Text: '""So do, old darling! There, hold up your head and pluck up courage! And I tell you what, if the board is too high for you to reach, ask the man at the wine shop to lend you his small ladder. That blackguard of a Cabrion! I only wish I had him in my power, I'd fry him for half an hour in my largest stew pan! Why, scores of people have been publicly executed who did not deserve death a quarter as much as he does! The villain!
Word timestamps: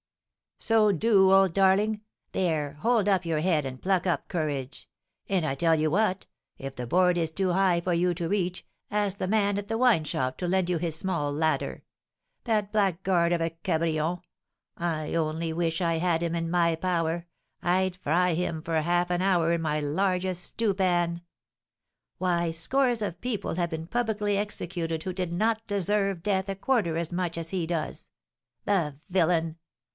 '""So 0.71 0.91
do, 0.91 1.31
old 1.31 1.53
darling! 1.53 2.01
There, 2.31 2.73
hold 2.81 3.07
up 3.07 3.23
your 3.25 3.39
head 3.39 3.65
and 3.67 3.79
pluck 3.81 4.07
up 4.07 4.27
courage! 4.27 4.87
And 5.29 5.45
I 5.45 5.53
tell 5.53 5.75
you 5.75 5.91
what, 5.91 6.25
if 6.57 6.75
the 6.75 6.87
board 6.87 7.17
is 7.19 7.31
too 7.31 7.53
high 7.53 7.81
for 7.81 7.93
you 7.93 8.15
to 8.15 8.27
reach, 8.29 8.65
ask 8.89 9.17
the 9.19 9.27
man 9.27 9.57
at 9.59 9.67
the 9.67 9.77
wine 9.77 10.03
shop 10.03 10.37
to 10.39 10.47
lend 10.47 10.69
you 10.71 10.77
his 10.79 10.95
small 10.95 11.31
ladder. 11.31 11.83
That 12.45 12.71
blackguard 12.71 13.31
of 13.31 13.41
a 13.41 13.51
Cabrion! 13.63 14.21
I 14.75 15.13
only 15.13 15.51
wish 15.53 15.81
I 15.81 15.95
had 15.95 16.21
him 16.23 16.33
in 16.35 16.49
my 16.49 16.75
power, 16.75 17.27
I'd 17.61 17.95
fry 17.97 18.33
him 18.33 18.61
for 18.63 18.79
half 18.81 19.09
an 19.11 19.21
hour 19.21 19.51
in 19.53 19.61
my 19.61 19.79
largest 19.79 20.43
stew 20.43 20.73
pan! 20.73 21.21
Why, 22.17 22.49
scores 22.49 23.01
of 23.03 23.21
people 23.21 23.53
have 23.55 23.69
been 23.69 23.85
publicly 23.87 24.35
executed 24.37 25.03
who 25.03 25.13
did 25.13 25.31
not 25.31 25.65
deserve 25.67 26.23
death 26.23 26.49
a 26.49 26.55
quarter 26.55 26.97
as 26.97 27.11
much 27.11 27.37
as 27.37 27.49
he 27.49 27.67
does! 27.67 28.07
The 28.65 28.97
villain! 29.09 29.57